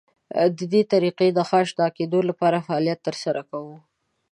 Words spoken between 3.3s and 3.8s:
کوو.